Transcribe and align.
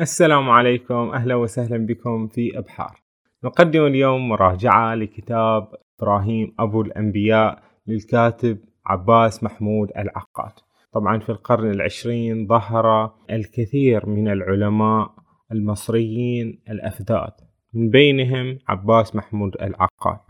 السلام 0.00 0.50
عليكم 0.50 0.94
أهلا 0.94 1.34
وسهلا 1.34 1.86
بكم 1.86 2.28
في 2.28 2.58
أبحار. 2.58 3.02
نقدم 3.44 3.86
اليوم 3.86 4.28
مراجعة 4.28 4.94
لكتاب 4.94 5.68
إبراهيم 6.00 6.54
أبو 6.58 6.82
الأنبياء 6.82 7.62
للكاتب 7.86 8.58
عباس 8.86 9.44
محمود 9.44 9.88
العقاد. 9.98 10.52
طبعا 10.92 11.18
في 11.18 11.28
القرن 11.28 11.70
العشرين 11.70 12.46
ظهر 12.46 13.14
الكثير 13.30 14.06
من 14.06 14.28
العلماء 14.28 15.14
المصريين 15.52 16.62
الأفذاذ 16.70 17.30
من 17.74 17.90
بينهم 17.90 18.58
عباس 18.68 19.16
محمود 19.16 19.54
العقاد 19.62 20.20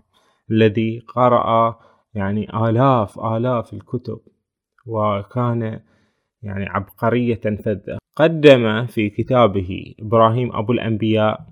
الذي 0.51 0.99
قرأ 0.99 1.79
يعني 2.15 2.69
آلاف 2.69 3.19
آلاف 3.19 3.73
الكتب 3.73 4.21
وكان 4.87 5.81
يعني 6.43 6.67
عبقرية 6.67 7.41
فذة. 7.65 7.99
قدم 8.17 8.87
في 8.87 9.11
كتابه 9.11 9.95
إبراهيم 10.01 10.57
أبو 10.57 10.73
الأنبياء 10.73 11.47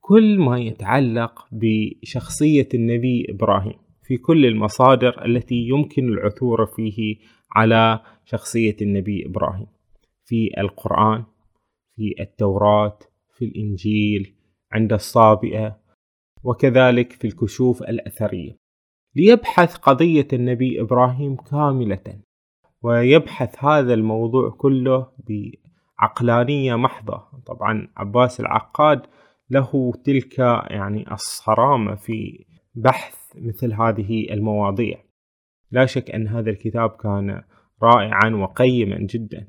كل 0.00 0.38
ما 0.38 0.58
يتعلق 0.58 1.46
بشخصية 1.52 2.68
النبي 2.74 3.26
إبراهيم 3.28 3.78
في 4.02 4.16
كل 4.16 4.46
المصادر 4.46 5.24
التي 5.24 5.54
يمكن 5.54 6.08
العثور 6.08 6.66
فيه 6.66 7.16
على 7.52 8.00
شخصية 8.24 8.76
النبي 8.82 9.26
إبراهيم. 9.26 9.66
في 10.24 10.50
القرآن 10.58 11.24
في 11.96 12.14
التوراة 12.20 12.98
في 13.36 13.44
الإنجيل 13.44 14.34
عند 14.72 14.92
الصابئة 14.92 15.78
وكذلك 16.44 17.12
في 17.12 17.26
الكشوف 17.26 17.82
الأثرية. 17.82 18.56
ليبحث 19.16 19.76
قضية 19.76 20.28
النبي 20.32 20.80
إبراهيم 20.80 21.36
كاملة 21.36 22.20
ويبحث 22.82 23.64
هذا 23.64 23.94
الموضوع 23.94 24.50
كله 24.50 25.06
بعقلانية 25.98 26.76
محضة. 26.76 27.24
طبعا 27.46 27.88
عباس 27.96 28.40
العقاد 28.40 29.02
له 29.50 29.92
تلك 30.04 30.38
يعني 30.70 31.12
الصرامة 31.12 31.94
في 31.94 32.44
بحث 32.74 33.14
مثل 33.36 33.72
هذه 33.72 34.26
المواضيع. 34.30 34.98
لا 35.70 35.86
شك 35.86 36.10
أن 36.10 36.28
هذا 36.28 36.50
الكتاب 36.50 36.90
كان 36.90 37.42
رائعا 37.82 38.30
وقيما 38.30 38.96
جدا. 38.98 39.46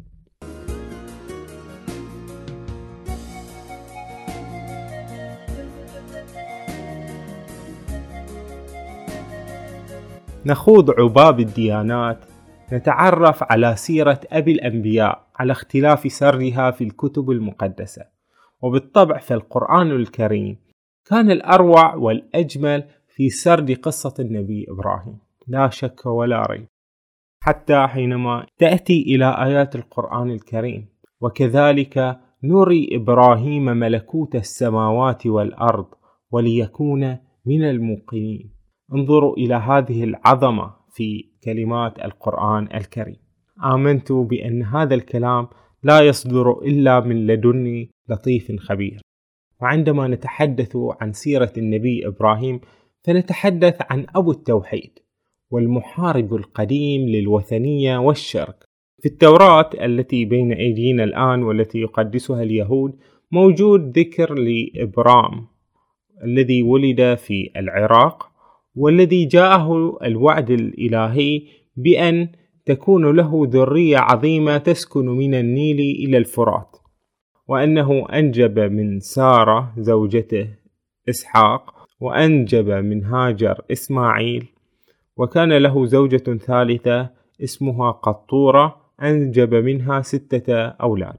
نخوض 10.45 10.92
عباب 11.00 11.40
الديانات 11.40 12.26
نتعرف 12.73 13.44
على 13.52 13.76
سيرة 13.76 14.20
أبي 14.32 14.52
الأنبياء. 14.52 15.29
على 15.40 15.52
اختلاف 15.52 16.12
سردها 16.12 16.72
في 16.72 16.84
الكتب 16.84 17.32
المقدسة. 17.32 18.06
وبالطبع 18.62 19.18
في 19.18 19.34
القرآن 19.34 19.92
الكريم 19.92 20.58
كان 21.06 21.32
الأروع 21.32 21.95
والأجمل 21.95 22.84
في 23.08 23.30
سرد 23.30 23.72
قصة 23.72 24.14
النبي 24.20 24.66
إبراهيم. 24.70 25.17
لا 25.48 25.70
شك 25.70 26.06
ولا 26.06 26.42
ريب. 26.42 26.67
حتى 27.42 27.88
حينما 27.88 28.45
تأتي 28.58 29.02
إلى 29.02 29.45
آيات 29.45 29.76
القرآن 29.76 30.32
الكريم 30.32 30.88
وكذلك 31.22 32.20
نري 32.44 32.90
إبراهيم 32.92 33.66
ملكوت 33.66 34.36
السماوات 34.36 35.28
والأرض 35.28 35.88
وليكون 36.32 37.17
من 37.45 37.64
الموقنين 37.64 38.54
انظروا 38.94 39.38
إلى 39.38 39.56
هذه 39.56 40.04
العظمة 40.04 40.76
في 40.94 41.23
كلمات 41.44 42.00
القرآن 42.00 42.64
الكريم. 42.76 43.29
آمنت 43.64 44.12
بأن 44.12 44.64
هذا 44.64 44.96
الكلام 44.96 45.48
لا 45.84 46.00
يصدر 46.02 46.52
إلا 46.52 47.00
من 47.00 47.28
لدني 47.28 47.92
لطيف 48.10 48.52
خبير. 48.60 49.02
وعندما 49.62 50.08
نتحدث 50.08 50.78
عن 51.02 51.14
سيرة 51.14 51.54
النبي 51.58 52.08
إبراهيم 52.08 52.60
فنتحدث 53.04 53.82
عن 53.90 54.06
أبو 54.16 54.32
التوحيد 54.32 55.00
والمحارب 55.52 56.33
القديم 56.33 57.02
للوثنية 57.02 57.98
والشرك. 57.98 58.70
في 59.02 59.06
التوراة 59.06 59.70
التي 59.73 60.26
بين 60.26 60.52
أيدينا 60.52 61.04
الآن 61.04 61.44
والتي 61.44 61.80
يقدسها 61.80 62.44
اليهود 62.44 62.95
موجود 63.32 63.98
ذكر 64.00 64.33
لإبرام 64.33 65.48
الذي 66.23 66.64
ولد 66.64 67.16
في 67.16 67.52
العراق 67.58 68.30
والذي 68.76 69.26
جاءه 69.26 69.98
الوعد 70.04 70.52
الإلهي 70.52 71.42
بأن 71.76 72.30
تكون 72.70 73.16
له 73.16 73.48
ذرية 73.50 73.98
عظيمة 73.98 74.58
تسكن 74.58 75.06
من 75.06 75.34
النيل 75.36 75.80
إلى 75.80 76.18
الفرات 76.18 76.78
وأنه 77.48 78.06
أنجب 78.14 78.60
من 78.60 79.00
سارة 79.00 79.74
زوجته 79.78 80.48
إسحاق 81.10 81.76
وأنجب 82.00 82.70
من 82.70 83.04
هاجر 83.04 83.62
إسماعيل 83.72 84.46
وكان 85.18 85.58
له 85.58 85.86
زوجة 85.86 86.38
ثالثة 86.38 87.10
اسمها 87.44 87.92
قطورة 87.92 88.76
أنجب 89.04 89.56
منها 89.56 90.02
ستة 90.02 90.54
أولاد. 90.66 91.18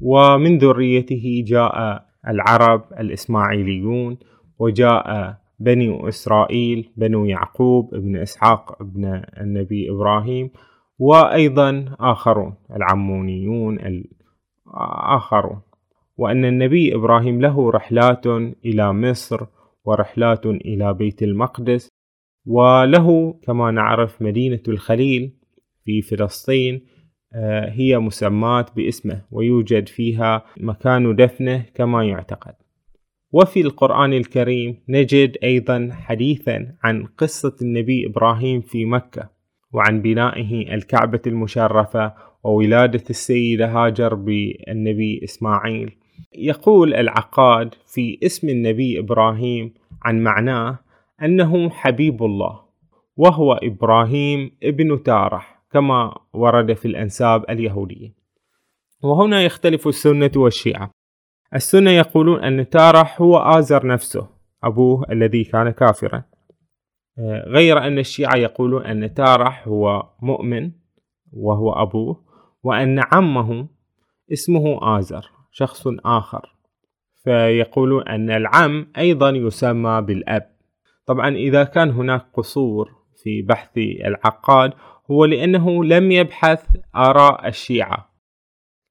ومن 0.00 0.58
ذريته 0.58 1.44
جاء 1.46 2.06
العرب 2.28 2.84
الإسماعيليون 3.00 4.18
وجاء 4.58 5.36
بني 5.60 6.08
إسرائيل 6.08 6.88
بنو 6.96 7.24
يعقوب 7.24 7.94
ابن 7.94 8.16
إسحاق 8.16 8.82
ابن 8.82 9.22
النبي 9.40 9.90
إبراهيم 9.90 10.50
وأيضا 10.98 11.96
آخرون 12.00 12.54
العمونيون 12.76 13.78
الآخرون 13.78 15.60
وأن 16.16 16.44
النبي 16.44 16.94
إبراهيم 16.94 17.40
له 17.40 17.70
رحلات 17.70 18.26
إلى 18.64 18.92
مصر 18.92 19.46
ورحلات 19.84 20.46
إلى 20.46 20.94
بيت 20.94 21.22
المقدس 21.22 21.88
وله 22.46 23.38
كما 23.42 23.70
نعرف 23.70 24.22
مدينة 24.22 24.62
الخليل 24.68 25.32
في 25.84 26.02
فلسطين 26.02 26.86
آه، 27.34 27.70
هي 27.70 27.98
مسماة 27.98 28.66
باسمه 28.76 29.22
ويوجد 29.30 29.88
فيها 29.88 30.44
مكان 30.60 31.16
دفنه 31.16 31.64
كما 31.74 32.04
يعتقد. 32.04 32.54
وفي 33.32 33.60
القرآن 33.60 34.12
الكريم 34.12 34.82
نجد 34.88 35.36
أيضا 35.42 35.88
حديثا 35.92 36.76
عن 36.82 37.04
قصة 37.04 37.56
النبي 37.62 38.06
إبراهيم 38.06 38.60
في 38.60 38.84
مكة. 38.84 39.35
وعن 39.76 40.02
بنائه 40.02 40.74
الكعبة 40.74 41.20
المشرفة 41.26 42.14
وولادة 42.44 43.02
السيدة 43.10 43.66
هاجر 43.66 44.14
بالنبي 44.14 45.20
إسماعيل. 45.24 45.96
يقول 46.34 46.94
العقاد 46.94 47.74
في 47.86 48.18
اسم 48.22 48.48
النبي 48.48 48.98
إبراهيم 48.98 49.74
عن 50.02 50.22
معناه 50.22 50.78
أنه 51.22 51.70
حبيب 51.70 52.22
الله 52.22 52.60
وهو 53.16 53.52
إبراهيم 53.52 54.50
ابن 54.62 55.02
تارح 55.02 55.62
كما 55.72 56.18
ورد 56.32 56.72
في 56.72 56.88
الأنساب 56.88 57.44
اليهودية. 57.50 58.14
وهنا 59.02 59.42
يختلف 59.42 59.88
السنة 59.88 60.30
والشيعة. 60.36 60.90
السنة 61.54 61.90
يقولون 61.90 62.44
أن 62.44 62.70
تارح 62.70 63.22
هو 63.22 63.38
آزر 63.38 63.86
نفسه 63.86 64.28
أبوه 64.64 65.12
الذي 65.12 65.44
كان 65.44 65.70
كافرا. 65.70 66.22
غير 67.46 67.78
أن 67.78 67.98
الشيعة 67.98 68.36
يقولون 68.36 68.86
أن 68.86 69.14
تارح 69.14 69.68
هو 69.68 70.08
مؤمن 70.22 70.70
وهو 71.32 71.72
أبوه 71.72 72.24
وأن 72.62 73.00
عمه 73.12 73.68
اسمه 74.32 74.98
آزر 74.98 75.30
شخص 75.52 75.86
آخر. 76.04 76.56
فيقولون 77.24 78.08
أن 78.08 78.30
العم 78.30 78.86
أيضا 78.98 79.30
يسمى 79.30 80.02
بالأب. 80.02 80.56
طبعا 81.06 81.28
إذا 81.28 81.64
كان 81.64 81.90
هناك 81.90 82.26
قصور 82.34 82.90
في 83.22 83.42
بحث 83.42 83.78
العقاد 83.78 84.72
هو 85.10 85.24
لأنه 85.24 85.84
لم 85.84 86.12
يبحث 86.12 86.66
آراء 86.96 87.48
الشيعة. 87.48 88.10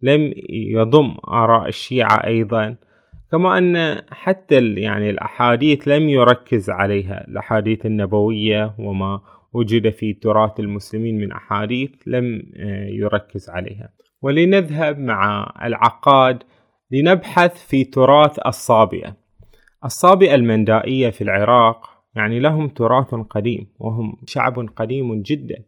لم 0.02 0.34
يضم 0.50 1.16
آراء 1.28 1.68
الشيعة 1.68 2.28
أيضا. 2.28 2.76
كما 3.32 3.58
أن 3.58 4.02
حتى 4.10 4.74
يعني 4.74 5.10
الأحاديث 5.10 5.88
لم 5.88 6.10
يركز 6.10 6.70
عليها. 6.70 7.28
الأحاديث 7.28 7.86
النبوية 7.86 8.76
وما 8.80 9.22
وجد 9.54 9.90
في 9.90 10.14
تراث 10.14 10.60
المسلمين 10.60 11.18
من 11.18 11.32
أحاديث 11.32 11.92
لم 12.06 12.44
آه، 12.56 12.88
يركز 12.88 13.50
عليها. 13.50 13.90
ولنذهب 14.22 15.00
مع 15.00 15.54
العقاد 15.64 16.44
لنبحث 16.92 17.68
في 17.68 17.84
تراث 17.84 18.40
الصابئة. 18.48 19.16
الصابئة 19.86 20.36
المندائية 20.36 21.10
في 21.10 21.24
العراق 21.24 21.90
يعني 22.16 22.40
لهم 22.40 22.68
تراث 22.68 23.16
قديم 23.16 23.68
وهم 23.80 24.18
شعب 24.28 24.70
قديم 24.76 25.22
جدا. 25.22 25.64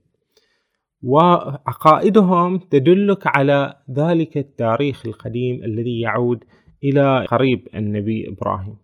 وعقائدهم 1.03 2.57
تدلك 2.57 3.37
على 3.37 3.73
ذلك 3.91 4.37
التاريخ 4.37 5.05
القديم 5.05 5.63
الذي 5.63 5.99
يعود 5.99 6.43
إلى 6.83 7.25
قريب 7.25 7.67
النبي 7.75 8.29
إبراهيم. 8.29 8.77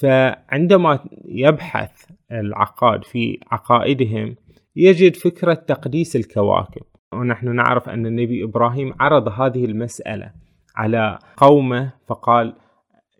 فعندما 0.00 0.98
يبحث 1.24 2.10
العقاد 2.32 3.04
في 3.04 3.38
عقائدهم 3.50 4.36
يجد 4.76 5.16
فكرة 5.16 5.54
تقديس 5.54 6.16
الكواكب. 6.16 6.82
ونحن 7.12 7.56
نعرف 7.56 7.88
أن 7.88 8.06
النبي 8.06 8.44
إبراهيم 8.44 8.94
عرض 9.00 9.28
هذه 9.28 9.64
المسألة 9.64 10.32
على 10.76 11.18
قومه 11.36 11.92
فقال 12.06 12.54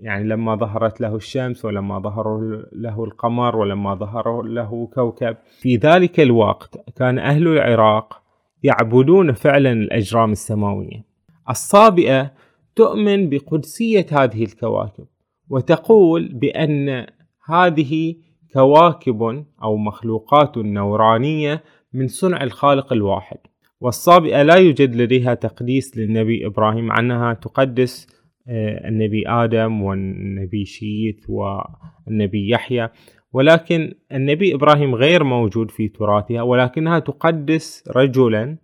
يعني 0.00 0.24
لما 0.24 0.56
ظهرت 0.56 1.00
له 1.00 1.16
الشمس 1.16 1.64
ولما 1.64 1.98
ظهر 1.98 2.38
له 2.72 3.04
القمر 3.04 3.56
ولما 3.56 3.94
ظهر 3.94 4.42
له 4.42 4.88
كوكب. 4.94 5.36
في 5.60 5.76
ذلك 5.76 6.20
الوقت 6.20 6.90
كان 6.96 7.18
أهل 7.18 7.48
العراق 7.48 8.22
يعبدون 8.62 9.32
فعلا 9.32 9.72
الأجرام 9.72 10.32
السماوية. 10.32 11.04
الصابئة 11.50 12.32
تؤمن 12.76 13.28
بقدسية 13.28 14.06
هذه 14.12 14.44
الكواكب 14.44 15.06
وتقول 15.50 16.28
بأن 16.28 17.06
هذه 17.48 18.14
كواكب 18.52 19.44
أو 19.62 19.76
مخلوقات 19.76 20.58
نورانية 20.58 21.62
من 21.92 22.08
صنع 22.08 22.42
الخالق 22.42 22.92
الواحد. 22.92 23.38
والصابئة 23.80 24.42
لا 24.42 24.54
يوجد 24.54 24.96
لديها 24.96 25.34
تقديس 25.34 25.96
للنبي 25.96 26.46
إبراهيم 26.46 26.92
عنها 26.92 27.34
تقدس 27.34 28.06
آه، 28.48 28.88
النبي 28.88 29.28
آدم 29.28 29.82
والنبي 29.82 30.64
شيث 30.64 31.16
والنبي 31.28 32.50
يحيى. 32.50 32.88
ولكن 33.32 33.94
النبي 34.12 34.54
إبراهيم 34.54 34.94
غير 34.94 35.24
موجود 35.24 35.70
في 35.70 35.88
تراثها 35.88 36.42
ولكنها 36.42 36.98
تقدس 36.98 37.84
رجلا 37.96 38.58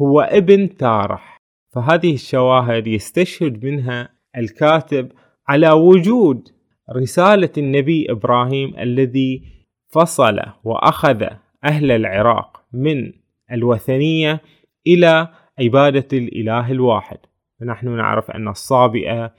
هو 0.00 0.20
ابن 0.20 0.76
تارح. 0.76 1.37
فهذه 1.74 2.14
الشواهد 2.14 2.86
يستشهد 2.86 3.64
منها 3.64 4.08
الكاتب 4.36 5.12
على 5.48 5.70
وجود 5.70 6.48
رسالة 6.96 7.52
النبي 7.58 8.06
إبراهيم 8.10 8.78
الذي 8.78 9.42
فصل 9.88 10.40
وأخذ 10.64 11.26
أهل 11.64 11.90
العراق 11.90 12.64
من 12.72 13.12
الوثنية 13.52 14.40
إلى 14.86 15.28
عبادة 15.58 16.18
الإله 16.18 16.72
الواحد. 16.72 17.18
فنحن 17.60 17.96
نعرف 17.96 18.30
أن 18.30 18.48
الصابئة 18.48 19.34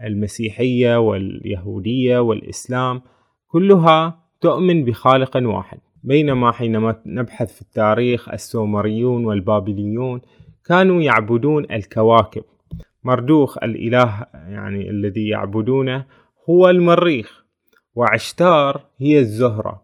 والمسيحية 0.00 0.96
واليهودية 0.96 2.18
والإسلام 2.18 3.02
كلها 3.46 4.20
تؤمن 4.40 4.84
بخالق 4.84 5.36
واحد. 5.36 5.80
بينما 6.02 6.52
حينما 6.52 7.02
نبحث 7.06 7.54
في 7.54 7.62
التاريخ 7.62 8.28
السومريون 8.28 9.24
والبابليون 9.24 10.20
كانوا 10.64 11.02
يعبدون 11.02 11.64
الكواكب. 11.72 12.42
مردوخ 13.04 13.58
الإله 13.58 14.26
يعني 14.34 14.90
الذي 14.90 15.28
يعبدونه 15.28 16.06
هو 16.50 16.70
المريخ 16.70 17.44
وعشتار 17.94 18.84
هي 18.98 19.18
الزهرة. 19.18 19.82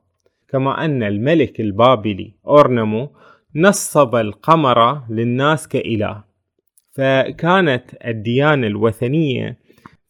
كما 0.48 0.84
أن 0.84 1.02
الملك 1.02 1.60
البابلي 1.60 2.34
أورنمو 2.46 3.10
نصب 3.54 4.14
القمر 4.14 5.02
للناس 5.10 5.68
كإله. 5.68 6.24
فكانت 6.92 7.84
الديانة 8.06 8.66
الوثنية 8.66 9.58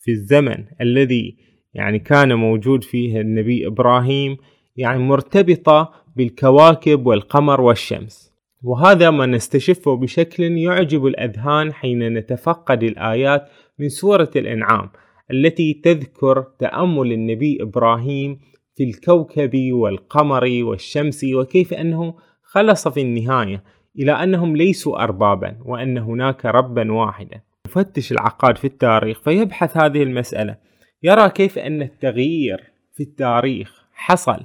في 0.00 0.10
الزمن 0.10 0.64
الذي 0.80 1.36
يعني 1.74 1.98
كان 1.98 2.34
موجود 2.34 2.84
فيه 2.84 3.20
النبي 3.20 3.66
إبراهيم 3.66 4.36
يعني 4.76 4.98
مرتبطة 4.98 5.92
بالكواكب 6.16 7.06
والقمر 7.06 7.60
والشمس. 7.60 8.32
وهذا 8.62 9.10
ما 9.10 9.26
نستشفه 9.26 9.96
بشكل 9.96 10.42
يعجب 10.42 11.06
الأذهان 11.06 11.72
حين 11.72 12.14
نتفقد 12.14 12.82
الآيات 12.82 13.48
من 13.78 13.88
سورة 13.88 14.30
الإنعام 14.36 14.90
التي 15.30 15.74
تذكر 15.74 16.46
تأمل 16.58 17.12
النبي 17.12 17.58
إبراهيم 17.62 18.40
في 18.76 18.84
الكوكب 18.84 19.72
والقمر 19.72 20.44
والشمس 20.62 21.24
وكيف 21.34 21.74
أنه 21.74 22.14
خلص 22.42 22.88
في 22.88 23.00
النهاية 23.00 23.62
إلى 23.98 24.12
أنهم 24.12 24.56
ليسوا 24.56 25.02
أربابا 25.02 25.56
وأن 25.64 25.98
هناك 25.98 26.46
ربا 26.46 26.92
واحدا. 26.92 27.40
يفتش 27.66 28.12
العقاد 28.12 28.58
في 28.58 28.66
التاريخ 28.66 29.20
فيبحث 29.20 29.76
هذه 29.76 30.02
المسألة. 30.02 30.56
يرى 31.02 31.30
كيف 31.30 31.58
أن 31.58 31.82
التغيير 31.82 32.72
في 32.94 33.02
التاريخ 33.02 33.86
حصل. 33.92 34.42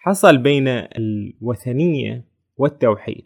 حصل 0.00 0.38
بين 0.38 0.68
الوثنية 0.68 2.24
والتوحيد 2.56 3.24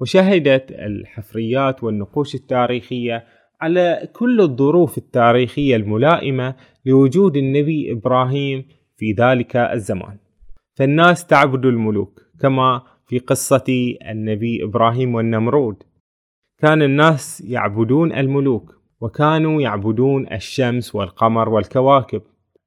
وشهدت 0.00 0.70
الحفريات 0.70 1.84
والنقوش 1.84 2.34
التاريخية 2.34 3.24
على 3.60 4.08
كل 4.12 4.40
الظروف 4.40 4.98
التاريخية 4.98 5.76
الملائمة 5.76 6.54
لوجود 6.86 7.36
النبي 7.36 7.92
إبراهيم 7.92 8.64
في 8.96 9.12
ذلك 9.12 9.56
الزمان. 9.56 10.16
فالناس 10.74 11.26
تعبد 11.26 11.66
الملوك 11.66 12.20
كما 12.40 12.82
في 13.06 13.18
قصة 13.18 13.94
النبي 14.10 14.64
إبراهيم 14.64 15.14
والنمرود. 15.14 15.82
كان 16.58 16.82
الناس 16.82 17.40
يعبدون 17.40 18.12
الملوك 18.12 18.80
وكانوا 19.00 19.62
يعبدون 19.62 20.32
الشمس 20.32 20.94
والقمر 20.94 21.48
والكواكب. 21.48 22.22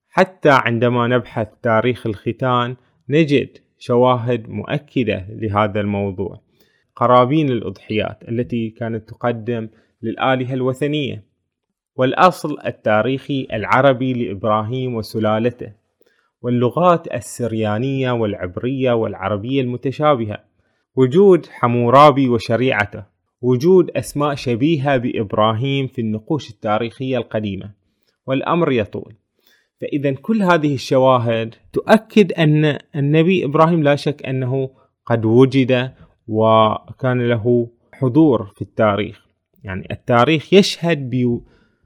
حتى 0.10 0.50
عندما 0.52 1.08
نبحث 1.08 1.48
تاريخ 1.64 2.08
الختان 2.08 2.76
نجد 3.10 3.58
شواهد 3.80 4.50
مؤكدة 4.50 5.26
لهذا 5.30 5.80
الموضوع. 5.80 6.42
قرابين 6.96 7.50
الأضحيات 7.50 8.30
التي 8.30 8.70
كانت 8.70 9.10
تقدم 9.10 9.70
للآلهة 10.02 10.54
الوثنية 10.54 11.24
والأصل 11.96 12.58
التاريخي 12.66 13.48
العربي 13.54 14.14
لإبراهيم 14.14 14.96
وسلالته 14.96 15.72
واللغات 16.42 17.14
السريانية 17.14 18.12
والعبرية 18.12 18.92
والعربية 18.92 19.62
المتشابهة 19.62 20.44
وجود 20.96 21.46
حمورابي 21.46 22.30
وشريعته 22.30 23.04
وجود 23.42 23.92
أسماء 23.92 24.36
شبيهة 24.36 24.98
بإبراهيم 24.98 25.88
في 25.88 26.02
النقوش 26.02 26.50
التاريخية 26.50 27.18
القديمة 27.18 27.72
والأمر 28.28 28.72
يطول. 28.72 29.14
فإذا 29.82 30.12
كل 30.12 30.44
هذه 30.44 30.74
الشواهد 30.74 31.56
تؤكد 31.74 32.32
أن 32.32 32.78
النبي 32.96 33.46
إبراهيم 33.46 33.84
لا 33.84 33.96
شك 33.96 34.26
أنه 34.26 34.70
قد 35.06 35.26
وجد 35.26 35.92
وكان 36.28 37.22
له 37.22 37.70
حضور 37.94 38.52
في 38.56 38.62
التاريخ. 38.62 39.28
يعني 39.64 39.88
التاريخ 39.92 40.54
يشهد 40.54 41.10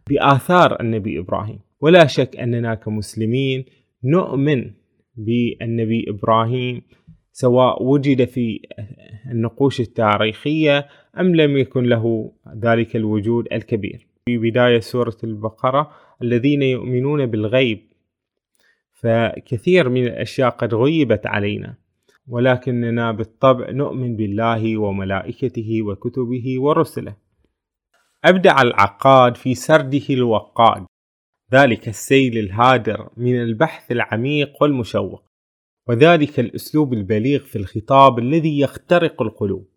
بآثار 0.09 0.81
النبي 0.81 1.19
إبراهيم. 1.19 1.59
ولا 1.81 2.05
شك 2.05 2.35
أننا 2.35 2.75
كمسلمين 2.75 3.65
نؤمن 4.03 4.71
بالنبي 5.15 6.05
إبراهيم 6.09 6.81
سواء 7.31 7.83
وجد 7.83 8.25
في 8.25 8.59
النقوش 9.31 9.79
التاريخية 9.79 10.87
أم 11.19 11.35
لم 11.35 11.57
يكن 11.57 11.83
له 11.83 12.31
ذلك 12.63 12.95
الوجود 12.95 13.47
الكبير. 13.51 14.07
في 14.25 14.37
بداية 14.37 14.79
سورة 14.79 15.17
البقرة 15.23 15.91
الذين 16.21 16.61
يؤمنون 16.61 17.25
بالغيب 17.25 17.90
فكثير 19.03 19.89
من 19.89 20.07
الأشياء 20.07 20.49
قد 20.49 20.73
غيبت 20.73 21.27
علينا 21.27 21.75
ولكننا 22.27 23.11
بالطبع 23.11 23.71
نؤمن 23.71 24.15
بالله 24.15 24.77
وملائكته 24.77 25.81
وكتبه 25.81 26.61
ورسله. 26.61 27.15
أبدع 28.25 28.61
العقاد 28.61 29.37
في 29.37 29.55
سرده 29.55 30.05
الوقاد 30.09 30.85
ذلك 31.53 31.87
السيل 31.87 32.37
الهادر 32.37 33.09
من 33.17 33.41
البحث 33.41 33.91
العميق 33.91 34.51
والمشوق 34.61 35.23
وذلك 35.87 36.39
الأسلوب 36.39 36.93
البليغ 36.93 37.39
في 37.39 37.55
الخطاب 37.55 38.19
الذي 38.19 38.59
يخترق 38.59 39.21
القلوب. 39.21 39.67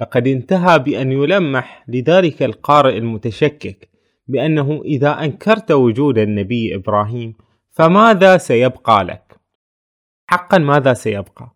لقد 0.00 0.26
انتهى 0.26 0.78
بأن 0.78 1.12
يلمح 1.12 1.84
لذلك 1.88 2.42
القارئ 2.42 2.98
المتشكك 2.98 3.88
بأنه 4.28 4.82
إذا 4.84 5.10
أنكرت 5.10 5.72
وجود 5.72 6.18
النبي 6.18 6.74
إبراهيم 6.74 7.34
فماذا 7.76 8.36
سيبقى 8.36 9.04
لك؟ 9.04 9.40
حقا 10.26 10.58
ماذا 10.58 10.94
سيبقى؟ 10.94 11.50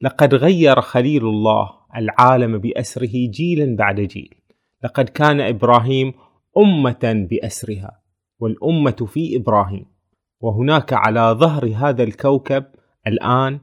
لقد 0.00 0.34
غير 0.34 0.80
خليل 0.80 1.26
الله 1.26 1.70
العالم 1.96 2.58
بأسره 2.58 3.12
جيلا 3.30 3.76
بعد 3.76 4.00
جيل 4.00 4.34
لقد 4.84 5.08
كان 5.08 5.40
إبراهيم 5.40 6.12
أمة 6.58 7.26
بأسرها 7.30 8.00
والأمة 8.38 9.06
في 9.06 9.36
إبراهيم 9.36 9.86
وهناك 10.40 10.92
على 10.92 11.36
ظهر 11.38 11.72
هذا 11.76 12.02
الكوكب 12.02 12.64
الآن 13.06 13.60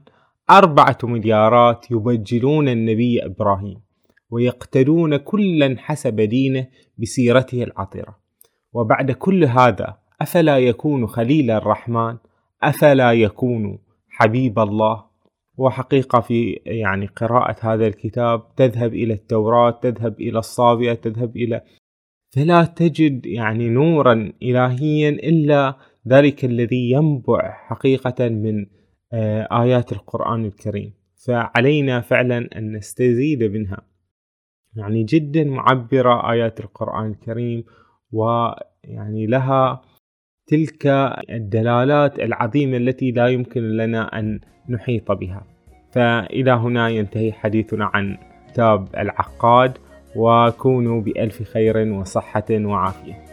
أربعة 0.50 0.98
مليارات 1.02 1.90
يبجلون 1.90 2.68
النبي 2.68 3.24
إبراهيم 3.24 3.80
ويقتلون 4.30 5.16
كلا 5.16 5.76
حسب 5.78 6.20
دينه 6.20 6.66
بسيرته 6.98 7.62
العطرة 7.62 8.18
وبعد 8.72 9.10
كل 9.10 9.44
هذا 9.44 10.01
أفلا 10.22 10.58
يكون 10.58 11.06
خليل 11.06 11.50
الرحمن؟ 11.50 12.16
أفلا 12.62 13.12
يكون 13.12 13.78
حبيب 14.08 14.58
الله؟ 14.58 15.04
وحقيقة 15.56 16.20
في 16.20 16.60
يعني 16.66 17.06
قراءة 17.06 17.56
هذا 17.60 17.86
الكتاب 17.86 18.54
تذهب 18.56 18.94
إلى 18.94 19.14
التوراة 19.14 19.70
تذهب 19.70 20.20
إلى 20.20 20.38
الصابئة 20.38 20.94
تذهب 20.94 21.36
إلى 21.36 21.62
فلا 22.30 22.64
تجد 22.64 23.26
يعني 23.26 23.68
نورا 23.68 24.32
إلهيا 24.42 25.08
إلا 25.08 25.76
ذلك 26.08 26.44
الذي 26.44 26.90
ينبع 26.90 27.52
حقيقة 27.68 28.28
من 28.28 28.66
آه، 29.12 29.62
آيات 29.62 29.92
القرآن 29.92 30.44
الكريم. 30.44 30.94
فعلينا 31.26 32.00
فعلا 32.00 32.58
أن 32.58 32.76
نستزيد 32.76 33.42
منها. 33.42 33.82
يعني 34.76 35.04
جدا 35.04 35.44
معبرة 35.44 36.32
آيات 36.32 36.60
القرآن 36.60 37.10
الكريم 37.10 37.64
ويعني 38.12 39.26
لها 39.26 39.82
تلك 40.46 40.86
الدلالات 41.30 42.18
العظيمة 42.18 42.76
التي 42.76 43.10
لا 43.10 43.26
يمكن 43.26 43.60
لنا 43.62 44.18
أن 44.18 44.40
نحيط 44.68 45.12
بها. 45.12 45.46
فإلى 45.92 46.52
هنا 46.52 46.88
ينتهي 46.88 47.32
حديثنا 47.32 47.90
عن 47.94 48.18
كتاب 48.48 48.88
العقاد 48.96 49.78
وكونوا 50.16 51.00
بألف 51.00 51.42
خير 51.42 51.92
وصحة 51.92 52.44
وعافية. 52.50 53.31